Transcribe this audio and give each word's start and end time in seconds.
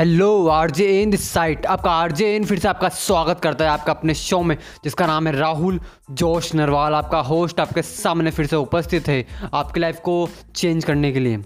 Hello 0.00 0.46
RJ 0.48 0.84
in 1.02 1.10
this 1.10 1.28
site 1.30 1.66
आपका 1.66 1.90
RJ 1.92 2.34
इन 2.36 2.44
फिर 2.44 2.58
से 2.58 2.68
आपका 2.68 2.88
स्वागत 2.88 3.40
करता 3.40 3.64
है 3.64 3.70
आपका 3.70 3.92
अपने 3.92 4.14
शो 4.14 4.40
में, 4.42 4.56
जिसका 4.84 5.06
नाम 5.06 5.26
है 5.26 5.32
राहुल 5.36 5.80
जोश 6.10 6.54
नरवाल। 6.54 6.94
आपका 6.94 7.18
होस्ट 7.20 7.60
आपके 7.60 7.82
सामने 7.82 8.30
फिर 8.30 8.46
से 8.46 8.56
उपस्थित 8.56 9.08
है 9.08 9.26
आपकी 9.54 9.80
लाइफ 9.80 9.98
को 9.98 10.14
चेंज 10.56 10.84
करने 10.84 11.12
के 11.12 11.20
लिए। 11.20 11.42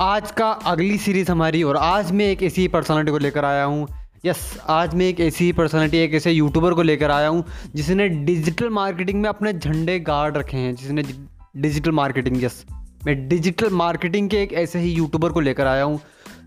आज 0.00 0.30
का 0.30 0.50
अगली 0.50 0.98
सीरीज़ 0.98 1.30
हमारी, 1.30 1.62
और 1.62 1.76
आज 1.76 2.12
मैं 2.12 2.26
एक 2.26 2.42
ऐसी 2.42 2.68
पर्सनालिटी 2.68 3.12
को 3.12 3.18
लेकर 3.18 3.44
आया 3.44 3.64
हूँ। 3.64 3.88
यस 4.26 4.46
आज 4.68 4.94
मैं 4.94 5.06
एक 5.06 5.20
ऐसी 5.20 5.52
पर्सनालिटी 5.52 5.98
एक 5.98 6.14
ऐसे 6.14 6.32
यूट्यूबर 6.32 6.74
को 6.74 6.82
लेकर 6.82 7.10
आया 7.10 7.28
हूँ, 7.28 7.44
जिसने 7.74 8.08
डिजिटल 8.08 8.70
मार्केटिंग 8.70 9.22
में 9.22 9.28
अपने 9.28 9.52
झंडे 9.52 10.00
गाड़ 10.00 10.32
रखे 10.32 10.56
हैं। 10.56 10.74
जिसने 10.74 11.04
डिजिटल 11.56 11.90
मार्केटिंग 11.92 12.42
यस 12.44 12.64
मैं 13.06 13.28
डिजिटल 13.28 13.70
मार्केटिंग 13.74 14.28
के 14.30 14.42
एक 14.42 14.52
ऐसे 14.52 14.78
ही 14.78 14.92
यूट्यूबर 14.92 15.32
को 15.32 15.40
लेकर 15.40 15.66
आया 15.66 15.82
हूँ 15.82 16.00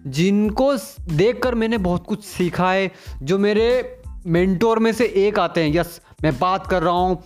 जिनको 0.07 0.75
देखकर 1.13 1.55
मैंने 1.55 1.77
बहुत 1.77 2.05
कुछ 2.07 2.23
सीखा 2.23 2.71
है, 2.71 2.91
जो 3.23 3.37
मेरे 3.37 3.99
मेंटोर 4.27 4.79
में 4.79 4.91
से 4.91 5.05
एक 5.05 5.39
आते 5.39 5.63
हैं। 5.63 5.75
यस, 5.75 6.01
मैं 6.23 6.39
बात 6.39 6.67
कर 6.67 6.83
रहा 6.83 6.93
हूँ। 6.93 7.23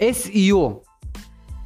S 0.00 0.30
E 0.34 0.50
O 0.50 0.72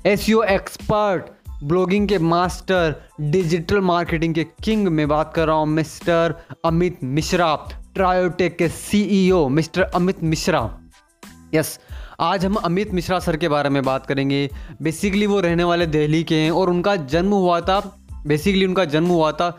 S 0.06 0.28
expert, 0.30 1.24
blogging 1.64 2.08
के 2.08 2.18
मास्टर, 2.18 2.94
डिजिटल 3.20 3.80
मार्केटिंग 3.80 4.34
के 4.34 4.44
किंग 4.44 4.88
में 4.88 5.08
बात 5.08 5.32
कर 5.34 5.46
रहा 5.46 5.56
हूँ। 5.56 5.66
मिस्टर 5.66 6.34
अमित 6.64 6.98
मिश्रा, 7.04 7.68
ट्रायोटेक 7.94 8.56
के 8.56 8.68
CEO, 8.68 9.48
mister 9.48 9.82
Amit 9.82 10.22
Mishra. 10.22 10.78
Yes, 11.54 11.80
आज 12.20 12.46
हम 12.46 12.54
अमित 12.54 12.94
मिश्रा 12.94 13.18
सर 13.18 13.36
के 13.36 13.48
बारे 13.48 13.68
में 13.68 13.82
बात 13.82 14.06
करेंगे। 14.06 14.50
बेसिकली 14.82 15.26
वो 15.26 15.40
रहने 15.40 15.64
वाले 15.64 15.86
दिल्ली 15.86 16.24
के 16.24 16.34
हैं 16.34 16.50
और 16.50 16.70
उनका 16.70 16.96
जन्म 16.96 17.30
हुआ 17.30 17.60
था, 17.60 17.98
बेसिकली 18.26 18.66
उनका 18.66 18.84
जन्म 18.84 19.06
हुआ 19.06 19.32
था 19.32 19.58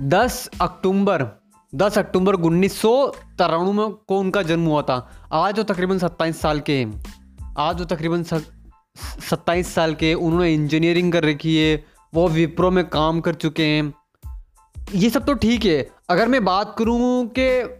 10 0.00 0.50
अक्टूबर 0.60 1.24
10 1.74 1.98
अक्टूबर 1.98 2.34
उन्नीस 2.34 2.80
सौ 2.80 3.06
तिरानवे 3.08 3.94
को 4.06 4.18
उनका 4.18 4.42
जन्म 4.42 4.64
हुआ 4.66 4.82
था। 4.82 5.28
आज 5.32 5.58
वो 5.58 5.64
तकरीबन 5.64 5.98
सत्ताईस 5.98 6.40
साल 6.40 6.60
के 6.60 6.76
हैं। 6.76 7.04
आज 7.58 7.78
वो 7.78 7.84
तकरीबन 7.84 8.22
सत्ताईस 8.22 9.74
साल 9.74 9.94
के 9.94 10.14
उन्होंने 10.14 10.54
इंजीनियरिंग 10.54 11.12
कर 11.12 11.24
रखी 11.24 11.56
है। 11.56 11.84
वो 12.14 12.28
विप्रो 12.28 12.70
में 12.70 12.88
काम 12.88 13.20
कर 13.20 13.34
चुके 13.34 13.64
हैं। 13.64 13.94
ये 14.94 15.10
सब 15.10 15.24
तो 15.24 15.34
ठीक 15.34 15.64
है। 15.64 15.90
अगर 16.10 16.28
मैं 16.28 16.44
बात 16.44 16.74
करूँ 16.78 17.30
कि 17.38 17.78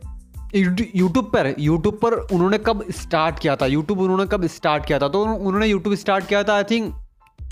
यूट्यूब 0.95 1.25
पर 1.25 1.55
यूट्यूब 1.59 1.99
पर 2.03 2.13
उन्होंने 2.13 2.59
कब 2.59 2.85
स्टार्ट 2.91 3.39
किया 3.39 3.57
था? 3.57 3.67
यूट्यूब 3.67 4.01
उन्होंने 4.01 4.27
कब 4.27 4.47
स्टार्ट 4.47 4.87
किया 4.87 4.99
था? 4.99 5.09
तो 5.09 5.23
उन्होंने 5.25 5.67
यूट्यूब 5.67 5.97
स्टार्ट 5.97 6.27
किया 6.27 6.43
था 6.45 6.55
आई 6.55 6.65
थिंक 6.65 7.00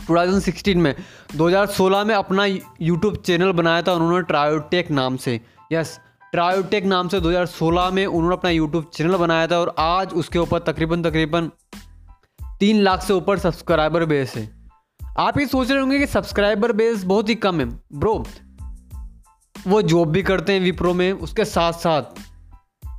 2016 0.06 0.76
में 0.76 0.94
2016 1.36 2.04
में 2.04 2.14
अपना 2.14 2.44
यूट्यूब 2.44 3.16
चैनल 3.16 3.52
बनाया 3.52 3.82
था 3.82 3.92
उन्होंने 3.92 4.22
ट्रायोटेक 4.22 4.90
नाम 4.90 5.16
से। 5.16 5.40
यस 5.72 6.00
ट्रायोटेक 6.32 6.84
नाम 6.84 7.08
से 7.08 7.20
2016 7.20 7.90
में 7.90 8.06
उन्होंने 8.06 8.36
अपना 8.36 8.50
यूट्यूब 8.50 8.90
चैनल 8.94 9.16
बनाया 9.16 9.46
था 9.46 9.58
और 9.58 9.74
आज 9.78 10.12
उसके 10.12 10.38
ऊपर 10.38 10.58
तकरीबन 10.58 11.02
तकरीबन 11.02 11.50
तीन 12.60 12.80
लाख 12.80 13.02
से 13.02 13.12
ऊपर 13.12 13.38
सब्सक्राइबर 13.38 14.04
बेस 14.04 14.34
है। 14.36 14.70
आप 15.18 15.38
ये 15.38 15.46
सोच 15.46 15.70
रहे 15.70 15.80
होंगे 15.80 15.98
कि 15.98 16.06
सब्सक्राइबर 16.06 16.72
बेस 16.72 17.04
बहुत 17.04 17.28
ही 17.28 17.34
कम 17.34 17.60
है। 17.60 17.66
ब्रो 17.92 18.24
वो 19.66 19.82
जॉब 19.82 20.08
भी 20.08 20.22
करते 20.22 20.52
हैं 20.52 20.60
विप्रो 20.60 20.94
में, 20.94 21.12
उसके 21.12 21.44
साथ 21.44 21.72
साथ 21.72 22.02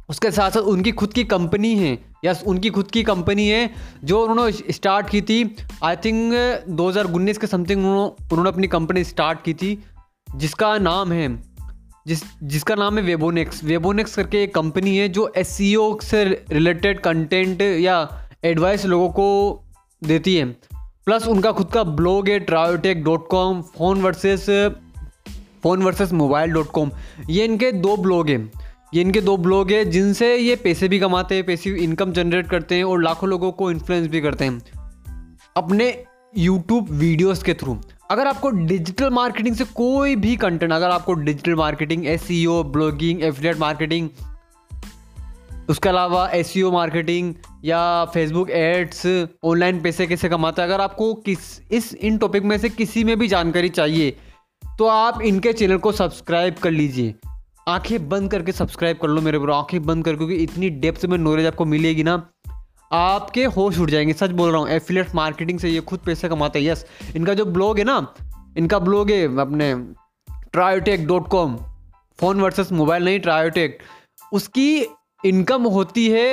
उसके 0.09 0.31
साथ 0.31 0.51
साथ 0.51 0.61
उनकी 0.61 0.91
खुद 0.91 1.13
की 1.13 1.23
कंपनी 1.23 1.75
है। 1.75 2.08
यस, 2.25 2.43
उनकी 2.47 2.69
खुद 2.69 2.91
की 2.91 3.03
कंपनी 3.03 3.47
है 3.47 3.69
जो 4.03 4.21
उन्होंने 4.25 4.73
स्टार्ट 4.73 5.09
की 5.09 5.21
थी। 5.21 5.55
आई 5.83 5.95
थिंक 5.95 6.33
2019 6.69 7.37
के 7.37 7.47
समथिंग 7.47 7.85
उन्होंने 7.85 8.49
अपनी 8.49 8.67
कंपनी 8.67 9.03
स्टार्ट 9.03 9.43
की 9.43 9.53
थी, 9.53 9.83
जिसका 10.35 10.77
नाम 10.77 11.11
है, 11.11 11.27
जिस, 12.07 12.23
जिसका 12.43 12.75
नाम 12.75 12.97
है 12.97 13.03
वेबोनेक्स 13.03 13.63
वेबोनेक्स 13.63 14.15
करके 14.15 14.43
एक 14.43 14.53
कंपनी 14.55 14.97
है 14.97 15.09
जो 15.09 15.31
एस 15.37 15.57
e 15.61 16.01
से 16.03 16.23
रिलेटेड 16.51 16.99
कंटेंट 16.99 17.61
या 17.61 17.97
एडवाइस 18.43 18.85
लोगों 18.85 19.09
को 19.09 19.27
देती 20.03 20.35
है। 20.35 20.45
प्लस 21.05 21.27
उनका 21.27 21.51
खुद 21.51 21.67
का 21.67 21.83
ब्लॉग 21.83 22.29
है 22.29 22.39
Triotech 22.39 23.03
dot 23.03 23.27
com 23.27 23.61
phone 23.61 24.01
versus 24.01 24.45
phone 25.63 25.83
versus 25.83 26.11
mobile 26.13 26.51
dot 26.51 26.67
com 26.67 26.91
ये 27.29 27.45
इनके 27.45 27.71
दो 27.71 27.97
ब्लॉग 27.97 28.29
हैं। 28.29 28.51
ये 28.93 29.01
इनके 29.01 29.21
दो 29.21 29.35
ब्लॉग 29.37 29.71
है 29.71 29.83
जिनसे 29.85 30.35
ये 30.37 30.55
पैसे 30.55 30.87
भी 30.87 30.99
कमाते 30.99 31.35
हैं, 31.35 31.45
पैसे 31.45 31.69
इनकम 31.77 32.11
जनरेट 32.11 32.49
करते 32.49 32.75
हैं 32.75 32.83
और 32.83 33.03
लाखों 33.03 33.29
लोगों 33.29 33.51
को 33.51 33.69
इन्फ्लुएंस 33.71 34.07
भी 34.07 34.21
करते 34.21 34.45
हैं। 34.45 34.61
अपने 35.57 35.87
यूट्यूब 36.37 36.89
वीडियोस 36.91 37.43
के 37.43 37.53
थ्रू 37.53 37.77
अगर 38.11 38.27
आपको 38.27 38.49
डिजिटल 38.49 39.09
मार्केटिंग 39.09 39.55
से 39.55 39.63
कोई 39.75 40.15
भी 40.15 40.35
कंटेंट 40.35 40.71
अगर 40.73 40.89
आपको 40.89 41.13
digital 41.13 41.55
marketing 41.55 42.07
S 42.07 42.27
blogging 42.67 43.23
affiliate 43.23 43.57
marketing 43.57 44.09
उसके 45.69 45.89
अलावा 45.89 46.27
एस 46.29 46.53
मार्केटिंग 46.57 47.33
या 47.65 48.05
फेसबुक 48.05 48.49
एड्स 48.49 49.05
ऑनलाइन 49.43 49.81
पैसे 49.81 50.07
कैसे 50.07 50.29
कमाते 50.29 50.61
हैं, 50.61 50.69
अगर 50.69 50.81
आपको 50.81 51.13
किस, 51.13 51.61
इस, 51.71 51.93
इन 51.93 52.17
टॉपिक 52.17 52.43
में 52.43 52.57
से 52.57 52.69
किसी 52.69 53.03
में 53.03 53.17
भी 53.19 53.27
जानकारी 53.27 53.69
चाहिए 53.69 54.15
तो 54.63 54.87
आप 54.87 55.21
इनके 55.21 55.53
चैनल 55.53 55.77
को 55.77 55.91
सब्सक्राइब 55.91 56.55
कर 56.55 56.71
लीजिए। 56.71 57.15
आँखें 57.69 58.07
बंद 58.09 58.31
करके 58.31 58.51
सब्सक्राइब 58.51 58.97
कर 58.97 59.07
लो 59.07 59.21
मेरे 59.21 59.39
ब्रो 59.39 59.53
आँखें 59.53 59.81
बंद 59.85 60.05
कर, 60.05 60.15
क्योंकि 60.15 60.35
इतनी 60.35 60.69
डेप्थ 60.79 61.05
में 61.05 61.17
नॉलेज 61.17 61.45
आपको 61.45 61.65
मिलेगी 61.65 62.03
ना, 62.03 62.13
आपके 62.91 63.43
होश 63.47 63.79
उठ 63.79 63.89
जाएँगे, 63.89 64.13
सच 64.13 64.29
बोल 64.31 64.51
रहा 64.51 64.61
हूँ 64.61 64.69
एफिलेट 64.69 65.13
मार्केटिंग 65.15 65.59
से 65.59 65.69
ये 65.69 65.81
खुद 65.81 65.99
पैसे 65.99 66.29
कमाते 66.29 66.59
हैं 66.59 66.65
यस 66.65 66.85
इनका 67.15 67.33
जो 67.33 67.45
ब्लॉग 67.47 67.79
है 67.79 67.83
ना, 67.83 67.97
इनका 68.57 68.79
ब्लॉग 68.79 69.11
है 69.11 69.23
अपने 69.39 69.73
Triotech 70.51 71.07
dot 71.07 71.27
com 71.27 71.55
phone 72.19 72.41
versus 72.41 72.71
mobile 72.71 73.05
नहीं 73.05 73.19
ट्रायोटेक 73.19 73.77
उसकी 74.33 74.85
इनकम 75.25 75.63
होती 75.67 76.07
है 76.09 76.25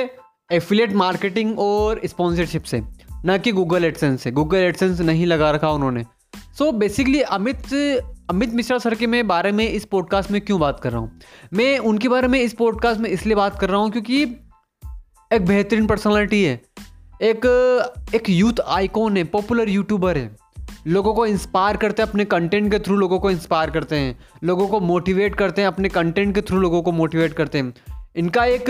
एफिलेट 0.51 0.93
मार्केटिंग 0.95 1.59
और 1.59 2.01
स्पॉन्सरशिप 2.05 2.63
से, 2.63 2.81
ना 3.25 3.37
कि 3.37 3.51
गूगल 3.51 3.85
एडसेंस 3.85 4.21
से. 4.21 4.31
गूगल 4.31 4.57
एडसेंस 4.57 4.99
नहीं 5.01 5.25
लगा 5.25 5.51
रखा 5.51 5.71
उन्होंने. 5.71 6.03
So 6.57 6.65
so 6.65 6.73
basically 6.73 7.21
Amit 7.21 7.61
Amit 8.29 8.53
Mishra 8.53 8.77
sir 8.77 8.95
के 8.95 9.07
मैं 9.07 9.27
बारे 9.27 9.51
में 9.51 9.69
इस 9.69 9.85
पॉडकास्ट 9.85 10.31
में 10.31 10.41
क्यों 10.41 10.59
बात 10.59 10.79
कर 10.79 10.91
रहा 10.91 10.99
हूँ? 10.99 11.19
मैं 11.53 11.77
उनके 11.79 12.09
बारे 12.09 12.27
में 12.27 12.39
इस 12.41 12.53
पॉडकास्ट 12.53 12.99
में 13.01 13.09
इसलिए 13.09 13.35
बात 13.35 13.59
कर 13.59 13.69
रहा 13.69 13.79
हूँ 13.79 13.91
क्योंकि 13.91 14.23
एक 15.31 15.45
बेहतरीन 15.45 15.87
पर्सनालिटी 15.87 16.43
है। 16.43 16.61
एक 17.21 17.45
एक 18.15 18.29
यूथ 18.29 18.59
आइकॉन 18.67 19.17
है 19.17 19.23
पॉपुलर 19.23 19.69
यूट्यूबर 19.69 20.17
है। 20.17 20.35
लोगों 20.87 21.13
को 21.13 21.25
इंस्पायर 21.25 21.77
करते 21.77 22.01
हैं 22.01 22.09
अपने 22.09 22.25
कंटेंट 22.25 22.71
के 22.71 22.79
थ्रू 22.79 22.95
लोगों 22.95 23.19
को 23.19 23.31
इंस्पायर 23.31 23.69
करते 23.69 23.95
हैं। 23.95 24.19
लोगों 24.43 24.67
को 24.67 24.79
मोटिवेट 24.79 25.35
करते 25.35 25.61
हैं 25.61 25.67
अपने 25.67 25.89
कंटेंट 25.89 26.35
के 26.35 26.41
थ्रू 26.41 26.59
लोगों 26.59 26.81
को 26.81 26.91
मोटिवेट 26.91 27.33
करते 27.33 27.57
हैं। 27.57 27.73
इनका 28.15 28.45
एक 28.45 28.69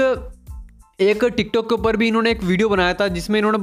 एक 0.99 1.23
टिकटॉक 1.23 1.69
के 1.69 1.75
ऊपर 1.75 1.97
भी 1.97 2.07
इन्होंने 2.07 2.31
एक 2.31 2.43
वीडियो 2.43 2.69
बनाया 2.69 2.93
था 2.93 3.07
जिसमें 3.07 3.39
इन्होंने 3.39 3.57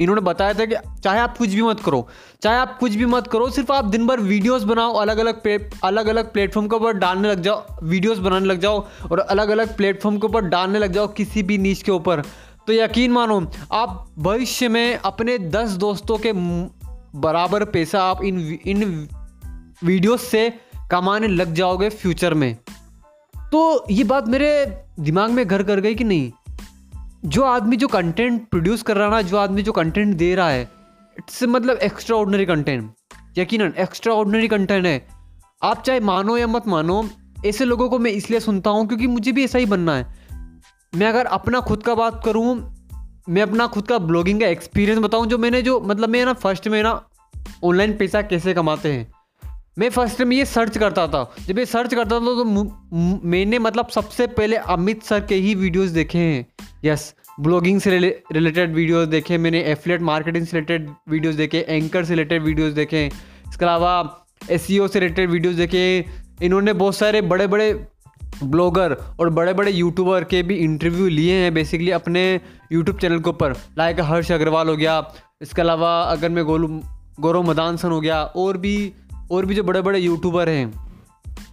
इन्होंने 0.00 0.20
बताया 0.20 0.54
था 0.54 0.64
कि 0.64 0.74
चाहे 1.02 1.20
आप 1.20 1.36
कुछ 1.38 1.48
भी 1.48 1.62
मत 1.62 1.80
करो, 1.80 2.06
चाहे 2.42 2.56
आप 2.56 2.76
कुछ 2.78 2.94
भी 2.94 3.06
मत 3.06 3.26
करो, 3.26 3.48
सिर्फ़ 3.50 3.72
आप 3.72 3.84
दिन 3.84 4.06
भर 4.06 4.20
वीडियोस 4.20 4.62
बनाओ 4.62 4.94
अलग 4.94 5.18
अलग 5.18 5.42
अलग 5.84 6.06
अलग 6.06 6.32
प्लेटफॉर्म 6.32 6.68
के 6.68 6.76
ऊपर 6.76 6.92
डालने 6.94 7.30
लग 7.30 7.42
जाओ 7.42 7.64
वीडियोस 7.82 8.18
बनाने 8.18 8.46
लग 8.46 8.60
जाओ 8.60 8.84
और 9.12 9.18
अलग 9.18 9.48
अलग 9.48 9.76
प्लेटफॉर्म 9.76 10.18
के 10.18 10.26
ऊपर 10.26 10.44
डालने 10.46 10.78
लग 10.78 10.92
जाओ 10.92 11.06
किसी 11.08 11.42
भी 11.42 11.58
नीच 11.58 11.82
के 11.82 11.92
ऊपर। 11.92 12.22
तो 12.66 12.72
यकीन 12.72 13.12
मानो, 13.12 13.40
आप 13.72 14.10
भविष्य 14.18 14.68
में 14.68 14.96
अपने 14.96 15.38
दस 15.38 15.70
दोस्तों 15.76 16.18
के 16.18 16.32
बराबर 17.18 17.64
पैसा 17.64 18.02
आप 18.02 18.22
इन 18.24 18.58
इन 18.66 19.08
वीडियोस 19.84 20.22
से 20.22 20.48
कमाने 20.90 21.28
लग 21.28 21.52
जाओगे 21.54 21.88
फ्यूचर 21.90 22.34
में। 22.34 22.56
तो 23.52 23.84
ये 23.90 24.04
बात 24.04 24.28
मेरे 24.28 24.48
दिमाग 25.00 25.30
में 25.30 25.46
घर 25.46 25.62
कर 25.62 25.80
गई 25.80 25.94
कि 25.94 26.04
नहीं? 26.04 26.32
जो 27.26 27.42
आदमी 27.42 27.76
जो 27.76 27.88
कंटेंट 27.88 28.48
प्रोड्यूस 28.48 28.82
कर 28.82 28.96
रहा 28.96 29.04
है 29.04 29.10
ना, 29.10 29.22
जो 29.22 29.36
आदमी 29.36 29.62
जो 29.62 29.72
कंटेंट 29.72 30.16
दे 30.16 30.34
रहा 30.34 30.48
है 30.50 30.62
इट्स 31.18 31.42
मतलब 31.42 31.76
एक्स्ट्रा 31.76 32.16
ऑर्डनरी 32.16 32.46
कंटेंट 32.46 32.90
यकीन 33.38 33.62
एक्स्ट्रा 33.78 34.14
ऑर्डनरी 34.14 34.48
कंटेंट 34.48 34.86
है। 34.86 35.06
आप 35.62 35.82
चाहे 35.82 36.00
मानो 36.00 36.36
या 36.36 36.46
मत 36.46 36.66
मानो, 36.68 37.08
ऐसे 37.46 37.64
लोगों 37.64 37.88
को 37.88 37.98
मैं 37.98 38.10
इसलिए 38.10 38.40
सुनता 38.40 38.70
हूँ 38.70 38.86
क्योंकि 38.88 39.06
मुझे 39.06 39.32
भी 39.32 39.44
ऐसा 39.44 39.58
ही 39.58 39.66
बनना 39.66 39.96
है। 39.96 40.06
मैं 40.94 41.06
अगर 41.06 41.26
अपना 41.26 41.60
खुद 41.60 41.82
का 41.82 41.94
बात 41.94 42.22
करूँ, 42.24 42.54
मैं 43.28 43.42
अपना 43.42 43.66
खुद 43.66 43.86
का 43.88 43.98
ब्लॉगिंग 43.98 44.40
का 44.40 44.46
एक्सपीरियंस 44.46 45.00
बताऊँ, 45.00 45.26
जो 45.26 45.38
मैंने 45.38 45.62
जो 45.62 45.80
मतलब 45.80 46.08
मैं 46.08 46.24
ना 46.24 46.32
फ़र्स्ट 46.32 46.68
में 46.68 46.82
ना 46.82 47.02
ऑनलाइन 47.64 47.96
पैसा 47.96 48.22
कैसे 48.22 48.54
कमाते 48.54 48.92
हैं? 48.92 49.13
मैं 49.76 49.88
फ़र्स्ट 49.90 50.20
में 50.22 50.36
ये 50.36 50.44
सर्च 50.44 50.76
करता 50.78 51.06
था। 51.08 51.24
जब 51.46 51.58
ये 51.58 51.64
सर्च 51.66 51.94
करता 51.94 52.16
था 52.16 52.34
तो 52.34 52.44
मैंने 53.24 53.58
मतलब 53.58 53.88
सबसे 53.88 54.26
पहले 54.28 54.56
अमित 54.56 55.02
सर 55.02 55.20
के 55.20 55.34
ही 55.36 55.54
वीडियोस 55.54 55.90
देखे 55.90 56.18
हैं। 56.18 56.46
यस 56.84 57.14
ब्लॉगिंग 57.40 57.80
से 57.80 57.90
रिलेटेड 57.90 58.74
वीडियोस 58.74 59.08
देखे, 59.08 59.38
मैंने 59.38 59.62
एफलेट 59.62 60.02
मार्केटिंग 60.02 60.46
से 60.46 60.56
रिलेटेड 60.56 60.88
वीडियोस 61.10 61.34
देखे 61.34 61.64
एंकर 61.68 62.04
से 62.04 62.12
रिलेटेड 62.12 62.42
वीडियोस 62.42 62.72
देखे, 62.72 63.04
इसके 63.48 63.64
अलावा 63.64 64.26
एस 64.50 64.66
e 64.70 64.88
से 64.88 65.00
रिलेटेड 65.00 65.30
वीडियोस 65.30 65.54
देखे। 65.56 66.04
इन्होंने 66.42 66.72
बहुत 66.74 66.96
सारे 66.96 67.20
बड़े 67.24 67.46
बड़े 67.46 67.72
ब्लॉगर 68.44 68.96
और 69.20 69.30
बड़े 69.30 69.52
बड़े 69.54 69.72
यूट्यूबर 69.72 70.24
के 70.24 70.42
भी 70.42 70.54
इंटरव्यू 70.56 71.08
लिए 71.08 71.34
हैं 71.34 71.52
बेसिकली 71.54 71.90
अपने 71.92 72.24
यूट्यूब 72.72 72.98
चैनल 72.98 73.18
के 73.18 73.30
ऊपर। 73.30 73.54
लाइक 73.78 74.00
हर्ष 74.02 74.32
अग्रवाल 74.32 74.68
हो 74.68 74.76
गया, 74.76 75.04
इसके 75.42 75.62
अलावा 75.62 76.00
अगर 76.02 76.28
मैं 76.28 76.44
गोलू 76.44 76.68
गौरव 77.20 77.42
मदान 77.42 77.76
सन 77.76 77.88
हो 77.88 78.00
गया, 78.00 78.22
और 78.22 78.56
भी 78.58 78.92
और 79.30 79.46
भी 79.46 79.54
जो 79.54 79.62
बड़े 79.64 79.80
बड़े 79.82 79.98
यूट्यूबर 79.98 80.48
हैं, 80.48 80.72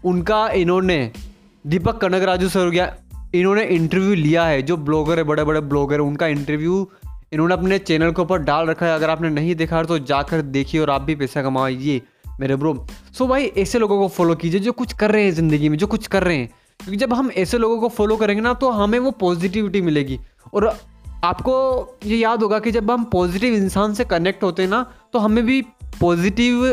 उनका 0.05 0.47
इन्होंने 0.49 1.11
दीपक 1.65 1.97
कनकराजू 1.97 2.49
सर 2.49 2.65
हो 2.65 2.71
गया, 2.71 2.93
इन्होंने 3.35 3.63
इंटरव्यू 3.65 4.13
लिया 4.15 4.45
है, 4.45 4.61
जो 4.61 4.77
ब्लॉगर 4.77 5.17
है 5.17 5.23
बड़े 5.23 5.43
बड़े 5.43 5.59
ब्लॉगर 5.61 5.95
है, 5.95 6.01
उनका 6.01 6.27
इंटरव्यू 6.27 6.87
इन्होंने 7.33 7.53
अपने 7.53 7.77
चैनल 7.79 8.11
के 8.11 8.21
ऊपर 8.21 8.39
डाल 8.39 8.65
रखा 8.67 8.85
है। 8.85 8.95
अगर 8.95 9.09
आपने 9.09 9.29
नहीं 9.29 9.55
देखा 9.55 9.83
तो 9.83 9.97
जाकर 9.99 10.41
देखिए 10.41 10.81
और 10.81 10.89
आप 10.89 11.01
भी 11.01 11.15
पैसा 11.15 11.43
कमाइए 11.43 12.01
मेरे 12.39 12.55
ब्रो 12.55 12.73
सो 13.13 13.27
भाई, 13.27 13.45
ऐसे 13.45 13.79
लोगों 13.79 13.99
को 13.99 14.07
फॉलो 14.07 14.35
कीजिए 14.35 14.59
जो 14.59 14.71
कुछ 14.71 14.93
कर 14.93 15.11
रहे 15.11 15.23
हैं 15.23 15.31
ज़िंदगी 15.31 15.69
में, 15.69 15.77
जो 15.77 15.87
कुछ 15.87 16.07
कर 16.07 16.23
रहे 16.23 16.37
हैं। 16.37 16.47
क्योंकि 16.79 16.97
जब 16.97 17.13
हम 17.13 17.31
ऐसे 17.31 17.57
लोगों 17.57 17.77
को 17.79 17.89
फॉलो 17.89 18.15
करेंगे 18.17 18.41
ना 18.41 18.53
तो 18.53 18.69
हमें 18.71 18.97
वो 18.99 19.11
पॉजिटिविटी 19.11 19.81
मिलेगी। 19.81 20.19
और 20.53 20.67
आपको 21.23 21.53
ये 22.05 22.17
याद 22.17 22.43
होगा 22.43 22.59
कि 22.59 22.71
जब 22.71 22.91
हम 22.91 23.03
पॉजिटिव 23.03 23.53
इंसान 23.53 23.93
से 23.93 24.05
कनेक्ट 24.05 24.43
होते 24.43 24.61
हैं 24.61 24.69
ना 24.69 24.85
तो 25.13 25.19
हमें 25.19 25.45
भी 25.45 25.61
पॉजिटिव 25.99 26.65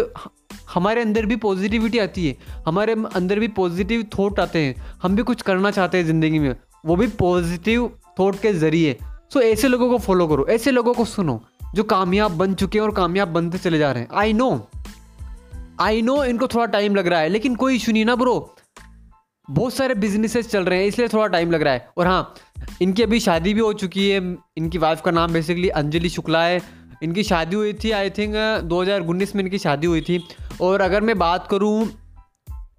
हमारे 0.75 1.01
अंदर 1.01 1.27
भी 1.27 1.37
पॉजिटिविटी 1.37 1.99
आती 1.99 2.27
है। 2.29 2.37
हमारे 2.67 2.93
अंदर 3.17 3.39
भी 3.39 3.49
पॉजिटिव 3.49 4.07
थॉट 4.19 4.41
आते 4.41 4.59
हैं। 4.59 4.75
हम 5.03 5.17
भी 5.17 5.23
कुछ 5.23 5.43
करना 5.43 5.71
चाहते 5.71 5.99
हैं 5.99 6.05
ज़िंदगी 6.05 6.39
में। 6.39 6.55
वो 6.87 6.97
भी 6.97 7.07
पॉजिटिव 7.19 7.91
थॉट 8.21 8.41
के 8.41 8.53
ज़रिए। 8.55 8.97
सो 9.33 9.41
ऐसे 9.41 9.69
लोगों 9.69 9.89
को 9.91 9.99
फॉलो 9.99 10.27
करो। 10.27 10.47
ऐसे 10.47 10.71
लोगों 10.71 10.95
को 10.95 11.05
सुनो 11.05 11.41
जो 11.75 11.83
कामयाब 11.85 12.33
बन 12.33 12.55
चुके 12.55 12.79
हैं 12.79 12.85
और 12.85 12.95
कामयाब 12.95 13.29
बनते 13.29 13.59
चले 13.59 13.79
जा 13.79 13.93
रहे 13.93 14.03
हैं। 14.03 14.11
आई 14.15 14.33
नो 14.33 14.69
आई 15.81 16.01
नो 16.03 16.23
इनको 16.25 16.47
थोड़ा 16.47 16.67
टाइम 16.67 16.95
लग 16.95 17.07
रहा 17.07 17.21
है, 17.21 17.29
लेकिन 17.29 17.55
कोई 17.55 17.77
इशू 17.77 17.93
नहीं 17.93 18.05
ना 18.05 18.15
ब्रो 18.17 18.55
बहुत 19.49 19.75
सारे 19.75 19.95
बिजनेसेस 19.95 20.49
चल 20.49 20.65
रहे 20.65 20.79
हैं, 20.79 20.87
इसलिए 20.87 21.09
थोड़ा 21.09 21.27
टाइम 21.27 21.51
लग 21.51 21.63
रहा 21.63 21.75
है। 21.75 21.89
और 21.99 22.07
हाँ 22.07 22.35
इनकी 22.83 23.03
अभी 23.03 23.21
शादी 23.21 23.55
भी 23.55 23.61
हो 23.61 23.73
चुकी 23.73 24.09
है। 24.11 24.19
इनकी 24.57 24.79
वाइफ 24.79 25.01
का 25.01 25.11
नाम 25.11 25.33
बेसिकली 25.33 25.69
अंजलि 25.69 26.09
शुक्ला 26.09 26.43
है। 26.43 26.61
इनकी 27.03 27.23
शादी 27.25 27.57
हुई 27.57 27.73
थी 27.75 27.91
आई 27.93 28.11
थिंक 28.11 28.35
दो 28.65 28.81
हज़ार 28.83 29.01
उन्नीस 29.03 29.35
में 29.37 29.43
इनकी 29.45 29.59
शादी 29.59 29.87
हुई 29.87 30.01
थी। 30.01 30.23
और 30.61 30.81
अगर 30.81 31.01
मैं 31.01 31.19
बात 31.19 31.47
करूँ, 31.51 31.89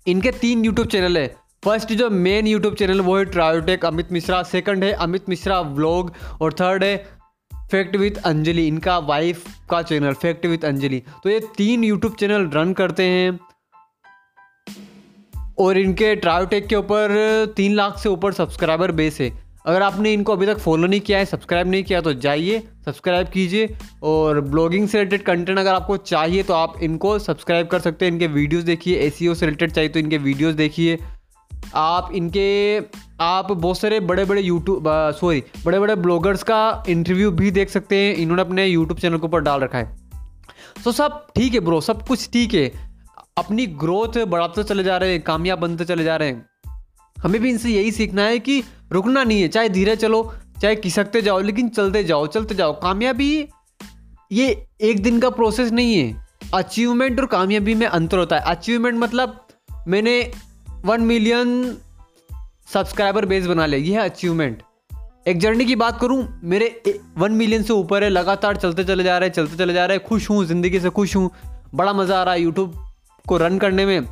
इनके 0.07 0.31
तीन 0.33 0.65
यूट्यूब 0.65 0.87
चैनल 0.87 1.17
है। 1.17 1.27
फ़र्स्ट 1.65 1.93
जो 1.93 2.09
मेन 2.09 2.47
यूट्यूब 2.47 2.75
चैनल 2.75 3.01
वो 3.01 3.17
है 3.17 3.23
ट्रायोटेक 3.27 3.85
अमित 3.85 4.11
मिश्रा। 4.11 4.41
सेकंड 4.45 4.83
है 4.83 4.91
अमित 5.01 5.29
मिश्रा 5.29 5.59
व्लॉग 5.61 6.11
और 6.41 6.53
थर्ड 6.53 6.83
है 6.83 6.97
फैक्ट 7.71 7.95
विथ 7.95 8.17
अंजलि 8.25 8.67
इनका 8.67 8.97
वाइफ 8.99 9.43
का 9.69 9.81
चैनल 9.81 10.13
फैक्ट 10.15 10.45
विथ 10.45 10.65
अंजलि 10.65 11.01
तो 11.23 11.29
ये 11.29 11.39
तीन 11.57 11.83
यूट्यूब 11.83 12.15
चैनल 12.19 12.49
रन 12.49 12.73
करते 12.73 13.03
हैं। 13.05 13.39
और 15.59 15.77
इनके 15.77 16.15
ट्रायोटेक 16.15 16.67
के 16.67 16.75
ऊपर, 16.75 17.53
तीन 17.55 17.73
लाख 17.73 17.97
से 17.99 18.09
ऊपर 18.09 18.33
सब्सक्राइबर 18.33 18.91
बेस 18.93 19.19
है। 19.21 19.29
अगर 19.65 19.81
आपने 19.81 20.13
इनको 20.13 20.33
अभी 20.33 20.45
तक 20.45 20.57
फॉलो 20.57 20.87
नहीं 20.87 20.99
किया 21.01 21.17
है 21.17 21.25
सब्सक्राइब 21.25 21.67
नहीं 21.67 21.83
किया 21.83 22.01
तो 22.01 22.13
जाइए 22.15 22.59
सब्सक्राइब 22.85 23.27
कीजिए 23.27 23.75
और 24.03 24.39
ब्लॉगिंग 24.41 24.87
से 24.87 24.97
रिलेटेड 24.97 25.23
कंटेंट 25.23 25.59
अगर 25.59 25.73
आपको 25.73 25.97
चाहिए 25.97 26.43
तो 26.43 26.53
आप 26.53 26.79
इनको 26.83 27.17
सब्सक्राइब 27.19 27.67
कर 27.67 27.79
सकते 27.79 28.05
हैं। 28.05 28.11
इनके 28.11 28.27
वीडियोस 28.29 28.63
देखिए 28.63 28.99
ए 28.99 29.09
e 29.11 29.35
से 29.35 29.45
रिलेटेड 29.45 29.71
चाहिए 29.71 29.89
तो 29.89 29.99
इनके 29.99 30.17
वीडियोस 30.19 30.55
देखिए। 30.55 30.97
आप 31.75 32.09
इनके, 32.15 32.77
आप 33.21 33.51
बहुत 33.51 33.77
सारे 33.77 33.99
बड़े 34.01 34.25
बड़े 34.25 34.41
यूट्यूब 34.41 34.83
सॉरी 35.19 35.43
बड़े 35.65 35.79
बड़े 35.79 35.95
ब्लॉगर्स 35.97 36.43
का 36.43 36.83
इंटरव्यू 36.89 37.31
भी 37.31 37.51
देख 37.51 37.69
सकते 37.69 37.95
हैं। 37.95 38.15
इन्होंने 38.15 38.41
अपने 38.41 38.65
यूट्यूब 38.65 38.99
चैनल 38.99 39.17
के 39.17 39.25
ऊपर 39.25 39.41
डाल 39.41 39.59
रखा 39.59 39.77
है। 39.77 39.97
तो 40.83 40.91
सब 40.91 41.25
ठीक 41.35 41.53
है 41.53 41.59
ब्रो 41.59 41.81
सब 41.81 42.05
कुछ 42.07 42.29
ठीक 42.33 42.53
है। 42.53 42.71
अपनी 43.37 43.65
ग्रोथ 43.77 44.17
बढ़ाते 44.19 44.63
चले 44.63 44.83
जा 44.83 44.97
रहे 44.97 45.11
हैं, 45.11 45.21
कामयाब 45.23 45.59
बनते 45.59 45.85
चले 45.85 46.03
जा 46.03 46.15
रहे 46.15 46.29
हैं। 46.29 46.45
हमें 47.23 47.39
भी 47.41 47.49
इनसे 47.49 47.69
यही 47.69 47.91
सीखना 47.91 48.23
है 48.23 48.39
कि 48.39 48.61
रुकना 48.91 49.23
नहीं 49.23 49.41
है, 49.41 49.47
चाहे 49.47 49.69
धीरे 49.69 49.95
चलो, 49.95 50.21
चाहे 50.61 50.75
खिसकते 50.75 51.21
जाओ, 51.21 51.39
लेकिन 51.39 51.69
चलते 51.69 52.03
जाओ 52.03 52.27
चलते 52.27 52.55
जाओ। 52.55 52.79
कामयाबी 52.81 53.47
ये 54.31 54.47
एक 54.81 55.01
दिन 55.03 55.19
का 55.19 55.29
प्रोसेस 55.29 55.71
नहीं 55.71 55.95
है। 55.95 56.27
अचीवमेंट 56.53 57.19
और 57.19 57.25
कामयाबी 57.25 57.75
में 57.75 57.85
अंतर 57.87 58.17
होता 58.17 58.35
है। 58.35 58.41
अचीवमेंट 58.47 58.97
मतलब 58.99 59.45
मैंने 59.87 60.19
वन 60.85 61.01
मिलियन 61.01 61.77
सब्सक्राइबर 62.73 63.25
बेस 63.25 63.45
बना 63.47 63.65
लिया, 63.65 63.79
ये 63.79 63.93
है 63.93 64.09
अचीवमेंट 64.09 64.61
एक 65.27 65.39
जर्नी 65.39 65.65
की 65.65 65.75
बात 65.75 65.99
करूँ, 66.01 66.27
मेरे 66.43 66.99
वन 67.17 67.31
मिलियन 67.31 67.63
से 67.63 67.73
ऊपर 67.73 68.03
है, 68.03 68.09
लगातार 68.09 68.57
चलते 68.57 68.83
चले 68.83 69.03
जा 69.03 69.17
रहे 69.17 69.29
हैं, 69.29 69.33
चलते 69.33 69.57
चले 69.57 69.73
जा 69.73 69.85
रहे 69.85 69.97
हैं, 69.97 70.05
खुश 70.05 70.29
हूँ, 70.29 70.43
ज़िंदगी 70.45 70.79
से 70.79 70.89
खुश 70.89 71.15
हूँ, 71.15 71.29
बड़ा 71.75 71.93
मज़ा 71.93 72.19
आ 72.19 72.23
रहा 72.23 72.33
है 72.33 72.41
यूट्यूब 72.41 72.75
को 73.25 73.37
रन 73.37 73.57
करने 73.59 73.85
में। 73.85 74.07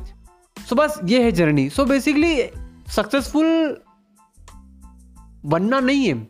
सो 0.56 0.76
बस 0.76 1.00
ये 1.04 1.22
है 1.22 1.32
जर्नी 1.32 1.68
सो 1.70 1.84
बेसिकली 1.84 2.34
सक्सेसफुल 2.96 3.80
बनना 5.44 5.80
नहीं 5.80 6.06
है। 6.08 6.28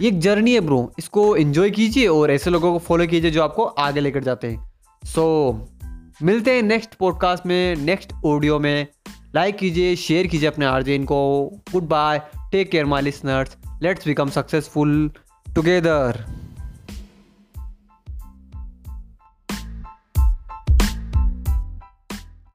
ये 0.00 0.08
एक 0.08 0.18
जर्नी 0.20 0.54
है 0.54 0.60
ब्रो 0.60 0.92
इसको 0.98 1.36
एंजॉय 1.36 1.70
कीजिए 1.70 2.06
और 2.06 2.30
ऐसे 2.30 2.50
लोगों 2.50 2.72
को 2.72 2.78
फॉलो 2.78 3.06
कीजिए 3.06 3.30
जो 3.30 3.42
आपको 3.42 3.64
आगे 3.64 4.00
लेकर 4.00 4.22
जाते 4.24 4.46
हैं। 4.46 4.72
सो 5.04 5.24
so, 5.52 6.22
मिलते 6.22 6.54
हैं 6.54 6.62
नेक्स्ट 6.62 6.94
पॉडकास्ट 6.94 7.46
में 7.46 7.76
नेक्स्ट 7.76 8.12
ऑडियो 8.24 8.58
में। 8.58 8.86
लाइक 9.34 9.56
कीजिए 9.56 9.96
शेयर 9.96 10.26
कीजिए 10.26 10.48
अपने 10.48 10.66
आर्जेन 10.66 11.04
को 11.04 11.50
good 11.72 11.82
bye 11.82 12.18
take 12.52 12.70
care 12.70 12.84
my 12.84 13.02
listeners 13.02 13.56
let's 13.82 14.06
become 14.06 14.30
successful 14.30 15.12
together 15.54 16.24